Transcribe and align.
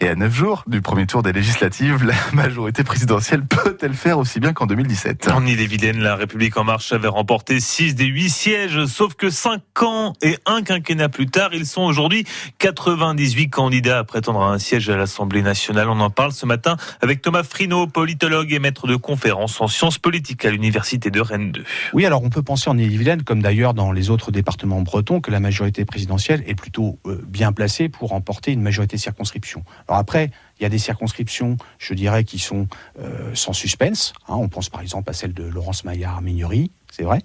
Et 0.00 0.06
à 0.06 0.14
neuf 0.14 0.32
jours 0.32 0.62
du 0.68 0.80
premier 0.80 1.08
tour 1.08 1.24
des 1.24 1.32
législatives, 1.32 2.04
la 2.04 2.14
majorité 2.32 2.84
présidentielle 2.84 3.44
peut-elle 3.44 3.94
faire 3.94 4.20
aussi 4.20 4.38
bien 4.38 4.52
qu'en 4.52 4.66
2017 4.66 5.28
En 5.32 5.44
Ille-et-Vilaine, 5.44 5.98
la 5.98 6.14
République 6.14 6.56
En 6.56 6.62
Marche 6.62 6.92
avait 6.92 7.08
remporté 7.08 7.58
6 7.58 7.96
des 7.96 8.04
8 8.04 8.30
sièges, 8.30 8.84
sauf 8.84 9.14
que 9.14 9.28
5 9.28 9.60
ans 9.82 10.12
et 10.22 10.38
un 10.46 10.62
quinquennat 10.62 11.08
plus 11.08 11.26
tard, 11.26 11.50
ils 11.52 11.66
sont 11.66 11.82
aujourd'hui 11.82 12.24
98 12.60 13.50
candidats 13.50 13.98
à 13.98 14.04
prétendre 14.04 14.40
à 14.40 14.52
un 14.52 14.60
siège 14.60 14.88
à 14.88 14.96
l'Assemblée 14.96 15.42
nationale. 15.42 15.88
On 15.88 15.98
en 15.98 16.10
parle 16.10 16.30
ce 16.30 16.46
matin 16.46 16.76
avec 17.00 17.20
Thomas 17.20 17.42
Frino, 17.42 17.88
politologue 17.88 18.52
et 18.52 18.60
maître 18.60 18.86
de 18.86 18.94
conférences 18.94 19.60
en 19.60 19.66
sciences 19.66 19.98
politiques 19.98 20.44
à 20.44 20.52
l'Université 20.52 21.10
de 21.10 21.20
Rennes 21.20 21.50
2. 21.50 21.64
Oui, 21.94 22.06
alors 22.06 22.22
on 22.22 22.30
peut 22.30 22.42
penser 22.42 22.70
en 22.70 22.78
Ille-et-Vilaine, 22.78 23.24
comme 23.24 23.42
d'ailleurs 23.42 23.74
dans 23.74 23.90
les 23.90 24.10
autres 24.10 24.30
départements 24.30 24.80
bretons, 24.80 25.20
que 25.20 25.32
la 25.32 25.40
majorité 25.40 25.84
présidentielle 25.84 26.44
est 26.46 26.54
plutôt 26.54 27.00
euh, 27.06 27.20
bien 27.26 27.50
placée 27.50 27.88
pour 27.88 28.10
remporter 28.10 28.52
une 28.52 28.62
majorité 28.62 28.94
de 28.96 29.02
circonscriptions. 29.02 29.64
Après, 29.88 30.30
il 30.58 30.62
y 30.62 30.66
a 30.66 30.68
des 30.68 30.78
circonscriptions, 30.78 31.56
je 31.78 31.94
dirais, 31.94 32.24
qui 32.24 32.38
sont 32.38 32.68
euh, 33.00 33.34
sans 33.34 33.52
suspense. 33.52 34.12
Hein. 34.28 34.34
on 34.36 34.48
pense 34.48 34.68
par 34.68 34.80
exemple 34.80 35.10
à 35.10 35.12
celle 35.12 35.32
de 35.32 35.44
Laurence 35.44 35.84
Maillard-Mignery, 35.84 36.70
c'est 36.90 37.02
vrai. 37.02 37.20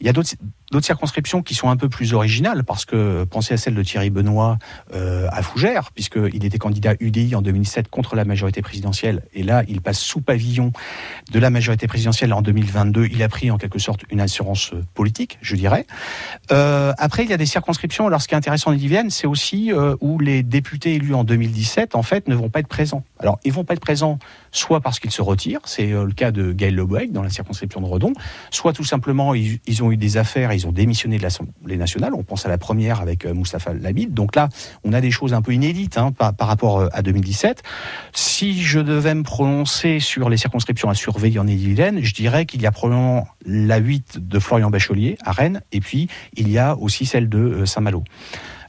Il 0.00 0.06
y 0.06 0.08
a 0.08 0.12
d'autres 0.12 0.36
circonscriptions 0.80 1.42
qui 1.42 1.54
sont 1.54 1.68
un 1.68 1.76
peu 1.76 1.88
plus 1.88 2.14
originales, 2.14 2.64
parce 2.64 2.84
que 2.84 3.24
pensez 3.24 3.54
à 3.54 3.56
celle 3.56 3.74
de 3.74 3.82
Thierry 3.82 4.10
Benoît 4.10 4.58
euh, 4.92 5.28
à 5.30 5.42
Fougères, 5.42 5.92
puisqu'il 5.92 6.44
était 6.44 6.58
candidat 6.58 6.94
UDI 7.00 7.34
en 7.34 7.42
2007 7.42 7.88
contre 7.88 8.16
la 8.16 8.24
majorité 8.24 8.62
présidentielle, 8.62 9.22
et 9.34 9.42
là, 9.42 9.62
il 9.68 9.80
passe 9.80 10.00
sous 10.00 10.20
pavillon 10.20 10.72
de 11.30 11.38
la 11.38 11.50
majorité 11.50 11.86
présidentielle 11.86 12.32
en 12.32 12.42
2022. 12.42 13.06
Il 13.12 13.22
a 13.22 13.28
pris 13.28 13.50
en 13.50 13.58
quelque 13.58 13.78
sorte 13.78 14.04
une 14.10 14.20
assurance 14.20 14.72
euh, 14.72 14.82
politique, 14.94 15.38
je 15.42 15.54
dirais. 15.54 15.86
Euh, 16.50 16.92
après, 16.98 17.24
il 17.24 17.30
y 17.30 17.34
a 17.34 17.38
des 17.38 17.46
circonscriptions, 17.46 18.06
alors 18.06 18.22
ce 18.22 18.28
qui 18.28 18.34
est 18.34 18.38
intéressant 18.38 18.72
en 18.72 18.76
Vienne, 18.76 19.10
c'est 19.10 19.26
aussi 19.26 19.72
euh, 19.72 19.96
où 20.00 20.18
les 20.18 20.42
députés 20.42 20.94
élus 20.94 21.14
en 21.14 21.24
2017, 21.24 21.94
en 21.94 22.02
fait, 22.02 22.26
ne 22.26 22.34
vont 22.34 22.50
pas 22.50 22.63
présents. 22.68 23.04
Alors, 23.18 23.38
ils 23.44 23.52
vont 23.52 23.64
pas 23.64 23.74
être 23.74 23.80
présents 23.80 24.18
soit 24.54 24.80
parce 24.80 25.00
qu'ils 25.00 25.10
se 25.10 25.22
retirent, 25.22 25.60
c'est 25.64 25.92
euh, 25.92 26.04
le 26.04 26.12
cas 26.12 26.30
de 26.30 26.52
Gaël 26.52 26.74
Lebouec 26.74 27.12
dans 27.12 27.22
la 27.22 27.30
circonscription 27.30 27.80
de 27.80 27.86
Redon, 27.86 28.12
soit 28.50 28.72
tout 28.72 28.84
simplement 28.84 29.34
ils, 29.34 29.82
ont 29.82 29.90
eu 29.90 29.96
des 29.96 30.16
affaires, 30.16 30.52
ils 30.52 30.66
ont 30.66 30.72
démissionné 30.72 31.18
de 31.18 31.22
l'Assemblée 31.22 31.76
nationale. 31.76 32.14
On 32.14 32.22
pense 32.22 32.46
à 32.46 32.48
la 32.48 32.58
première 32.58 33.00
avec 33.00 33.26
euh, 33.26 33.34
Moustapha 33.34 33.74
Labid. 33.74 34.14
Donc 34.14 34.36
là, 34.36 34.48
on 34.84 34.92
a 34.92 35.00
des 35.00 35.10
choses 35.10 35.34
un 35.34 35.42
peu 35.42 35.52
inédites 35.52 35.98
hein, 35.98 36.12
par, 36.12 36.34
rapport 36.40 36.80
euh, 36.80 36.88
à 36.92 37.02
2017. 37.02 37.62
Si 38.12 38.62
je 38.62 38.78
devais 38.80 39.14
me 39.14 39.22
prononcer 39.22 39.98
sur 39.98 40.28
les 40.28 40.36
circonscriptions 40.36 40.88
à 40.88 40.94
surveiller 40.94 41.38
en 41.38 41.46
Ille-et-Vilaine, 41.46 42.00
je 42.02 42.14
dirais 42.14 42.46
qu'il 42.46 42.62
y 42.62 42.66
a 42.66 42.72
probablement 42.72 43.26
la 43.44 43.78
8 43.78 44.28
de 44.28 44.38
Florian 44.38 44.70
Bachelier 44.70 45.18
à 45.24 45.32
Rennes, 45.32 45.62
et 45.72 45.80
puis 45.80 46.08
il 46.36 46.48
y 46.50 46.58
a 46.58 46.76
aussi 46.76 47.06
celle 47.06 47.28
de 47.28 47.64
Saint-Malo. 47.64 48.04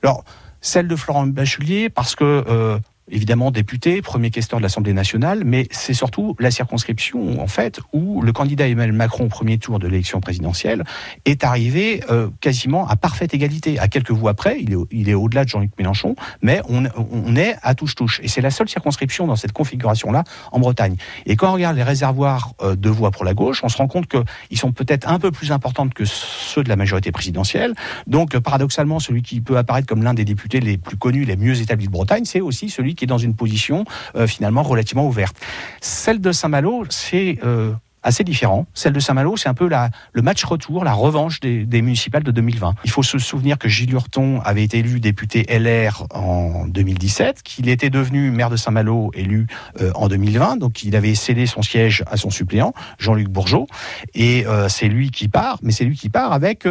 Alors, 0.01 0.23
celle 0.61 0.87
de 0.87 0.95
Florent 0.95 1.27
Bachelier, 1.27 1.89
parce 1.89 2.15
que 2.15 2.79
évidemment 3.09 3.51
député, 3.51 4.01
premier 4.01 4.31
questeur 4.31 4.59
de 4.59 4.63
l'Assemblée 4.63 4.93
nationale, 4.93 5.43
mais 5.45 5.67
c'est 5.71 5.93
surtout 5.93 6.35
la 6.39 6.49
circonscription, 6.51 7.39
en 7.41 7.47
fait, 7.47 7.79
où 7.93 8.21
le 8.21 8.31
candidat 8.33 8.67
Emmanuel 8.67 8.93
Macron 8.93 9.25
au 9.25 9.27
premier 9.27 9.57
tour 9.57 9.79
de 9.79 9.87
l'élection 9.87 10.21
présidentielle 10.21 10.83
est 11.25 11.43
arrivé 11.43 12.03
euh, 12.09 12.29
quasiment 12.41 12.87
à 12.87 12.95
parfaite 12.95 13.33
égalité. 13.33 13.77
À 13.79 13.87
quelques 13.87 14.11
voix 14.11 14.33
près, 14.33 14.59
il 14.59 14.73
est, 14.73 14.77
il 14.91 15.09
est 15.09 15.13
au-delà 15.13 15.43
de 15.43 15.49
Jean-Luc 15.49 15.71
Mélenchon, 15.77 16.15
mais 16.41 16.61
on, 16.67 16.85
on 16.97 17.35
est 17.35 17.55
à 17.61 17.75
touche-touche. 17.75 18.19
Et 18.23 18.27
c'est 18.27 18.41
la 18.41 18.51
seule 18.51 18.69
circonscription 18.69 19.27
dans 19.27 19.35
cette 19.35 19.51
configuration-là 19.51 20.23
en 20.51 20.59
Bretagne. 20.59 20.95
Et 21.25 21.35
quand 21.35 21.49
on 21.49 21.53
regarde 21.53 21.75
les 21.75 21.83
réservoirs 21.83 22.53
euh, 22.61 22.75
de 22.75 22.89
voix 22.89 23.11
pour 23.11 23.23
la 23.23 23.33
gauche, 23.33 23.63
on 23.63 23.69
se 23.69 23.77
rend 23.77 23.87
compte 23.87 24.07
qu'ils 24.07 24.57
sont 24.57 24.71
peut-être 24.71 25.07
un 25.07 25.19
peu 25.19 25.31
plus 25.31 25.51
importants 25.51 25.87
que 25.89 26.05
ceux 26.05 26.63
de 26.63 26.69
la 26.69 26.75
majorité 26.75 27.11
présidentielle. 27.11 27.75
Donc, 28.07 28.37
paradoxalement, 28.39 28.99
celui 28.99 29.21
qui 29.21 29.41
peut 29.41 29.57
apparaître 29.57 29.87
comme 29.87 30.03
l'un 30.03 30.13
des 30.13 30.25
députés 30.25 30.59
les 30.59 30.77
plus 30.77 30.97
connus, 30.97 31.25
les 31.25 31.37
mieux 31.37 31.61
établis 31.61 31.85
de 31.85 31.91
Bretagne, 31.91 32.25
c'est 32.25 32.41
aussi 32.41 32.69
celui 32.69 32.94
qui 32.95 33.03
est 33.03 33.07
dans 33.07 33.17
une 33.17 33.35
position 33.35 33.85
euh, 34.15 34.27
finalement 34.27 34.63
relativement 34.63 35.05
ouverte. 35.05 35.35
Celle 35.81 36.21
de 36.21 36.31
Saint-Malo, 36.31 36.85
c'est 36.89 37.39
euh, 37.43 37.73
assez 38.03 38.23
différent. 38.23 38.67
Celle 38.73 38.93
de 38.93 38.99
Saint-Malo, 38.99 39.37
c'est 39.37 39.49
un 39.49 39.53
peu 39.53 39.67
la, 39.67 39.89
le 40.13 40.21
match 40.21 40.43
retour, 40.43 40.83
la 40.83 40.93
revanche 40.93 41.39
des, 41.39 41.81
municipales 41.81 42.23
de 42.23 42.31
2020. 42.31 42.75
Il 42.83 42.91
faut 42.91 43.03
se 43.03 43.17
souvenir 43.17 43.57
que 43.57 43.67
Gilles 43.67 43.91
Hurton 43.91 44.41
avait 44.41 44.63
été 44.63 44.79
élu 44.79 44.99
député 44.99 45.45
LR 45.49 46.05
en 46.13 46.65
2017, 46.67 47.43
qu'il 47.43 47.69
était 47.69 47.89
devenu 47.89 48.31
maire 48.31 48.49
de 48.49 48.57
Saint-Malo 48.57 49.11
élu 49.13 49.47
euh, 49.81 49.91
en 49.95 50.07
2020, 50.07 50.57
donc 50.57 50.83
il 50.83 50.95
avait 50.95 51.15
cédé 51.15 51.45
son 51.47 51.61
siège 51.61 52.03
à 52.09 52.17
son 52.17 52.29
suppléant, 52.29 52.73
Jean-Luc 52.99 53.27
Bourgeot, 53.27 53.67
et 54.13 54.45
c'est 54.67 54.87
lui 54.87 55.11
qui 55.11 55.27
part, 55.27 55.59
mais 55.61 55.71
c'est 55.71 55.85
lui 55.85 55.97
qui 55.97 56.09
part 56.09 56.31
avec 56.31 56.67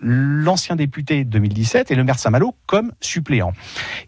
l'ancien 0.00 0.76
député 0.76 1.24
2017 1.24 1.90
et 1.90 1.94
le 1.94 2.04
maire 2.04 2.18
Saint-Malo 2.18 2.54
comme 2.66 2.92
suppléant. 3.00 3.52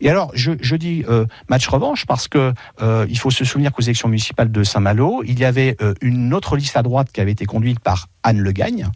Et 0.00 0.10
alors, 0.10 0.30
je, 0.34 0.52
je 0.60 0.76
dis 0.76 1.04
euh, 1.08 1.26
match 1.48 1.66
revanche 1.68 2.06
parce 2.06 2.28
que 2.28 2.52
euh, 2.82 3.06
il 3.08 3.18
faut 3.18 3.30
se 3.30 3.44
souvenir 3.44 3.72
qu'aux 3.72 3.82
élections 3.82 4.08
municipales 4.08 4.50
de 4.50 4.62
Saint-Malo, 4.62 5.22
il 5.24 5.38
y 5.38 5.44
avait 5.44 5.76
euh, 5.80 5.94
une 6.00 6.34
autre 6.34 6.56
liste 6.56 6.76
à 6.76 6.82
droite 6.82 7.10
qui 7.12 7.20
avait 7.20 7.32
été 7.32 7.46
conduite 7.46 7.80
par 7.80 8.08
Anne 8.22 8.40
Le 8.40 8.52
Gagne 8.52 8.88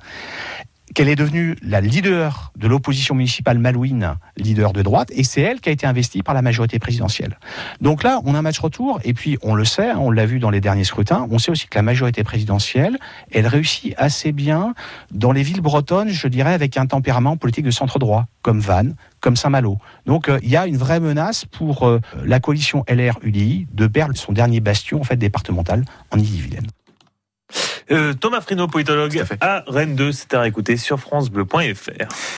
qu'elle 0.94 1.08
est 1.08 1.16
devenue 1.16 1.56
la 1.62 1.80
leader 1.80 2.52
de 2.56 2.66
l'opposition 2.66 3.14
municipale 3.14 3.58
malouine, 3.58 4.16
leader 4.36 4.72
de 4.72 4.82
droite, 4.82 5.10
et 5.14 5.24
c'est 5.24 5.40
elle 5.40 5.60
qui 5.60 5.68
a 5.68 5.72
été 5.72 5.86
investie 5.86 6.22
par 6.22 6.34
la 6.34 6.42
majorité 6.42 6.78
présidentielle. 6.78 7.38
Donc 7.80 8.02
là, 8.02 8.20
on 8.24 8.34
a 8.34 8.38
un 8.38 8.42
match 8.42 8.58
retour, 8.58 9.00
et 9.04 9.14
puis 9.14 9.38
on 9.42 9.54
le 9.54 9.64
sait, 9.64 9.92
on 9.92 10.10
l'a 10.10 10.26
vu 10.26 10.38
dans 10.38 10.50
les 10.50 10.60
derniers 10.60 10.84
scrutins, 10.84 11.26
on 11.30 11.38
sait 11.38 11.50
aussi 11.50 11.68
que 11.68 11.78
la 11.78 11.82
majorité 11.82 12.24
présidentielle, 12.24 12.98
elle 13.30 13.46
réussit 13.46 13.94
assez 13.96 14.32
bien 14.32 14.74
dans 15.10 15.32
les 15.32 15.42
villes 15.42 15.60
bretonnes, 15.60 16.10
je 16.10 16.28
dirais, 16.28 16.54
avec 16.54 16.76
un 16.76 16.86
tempérament 16.86 17.36
politique 17.36 17.64
de 17.64 17.70
centre-droit, 17.70 18.26
comme 18.42 18.60
Vannes, 18.60 18.94
comme 19.20 19.36
Saint-Malo. 19.36 19.78
Donc 20.06 20.28
euh, 20.28 20.38
il 20.42 20.48
y 20.48 20.56
a 20.56 20.66
une 20.66 20.76
vraie 20.76 21.00
menace 21.00 21.44
pour 21.44 21.86
euh, 21.86 22.00
la 22.24 22.40
coalition 22.40 22.84
LR-UDI 22.88 23.68
de 23.72 23.86
perdre 23.86 24.16
son 24.16 24.32
dernier 24.32 24.60
bastion 24.60 25.00
en 25.00 25.04
fait 25.04 25.16
départemental 25.16 25.84
en 26.10 26.18
Ille-et-Vilaine. 26.18 26.66
Euh, 27.92 28.14
Thomas 28.14 28.40
Frino, 28.40 28.68
politologue 28.68 29.22
à, 29.40 29.56
à 29.56 29.64
Rennes 29.66 29.96
2, 29.96 30.12
c'était 30.12 30.36
à 30.36 30.46
écouter 30.46 30.76
sur 30.76 31.00
francebleu.fr. 31.00 32.08